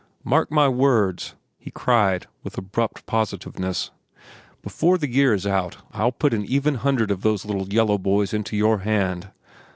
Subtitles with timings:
[0.23, 3.91] "Mark my words!" he cried with abrupt positiveness.
[4.63, 8.33] "Before the year is out I'll put an even hundred of those little yellow boys
[8.33, 9.29] into your hand.